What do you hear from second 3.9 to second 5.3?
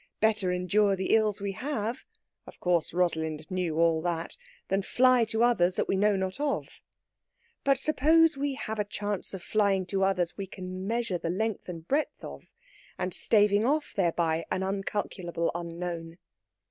that than fly